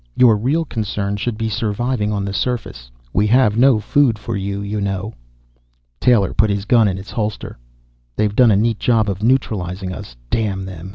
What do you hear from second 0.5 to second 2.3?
concern should be surviving on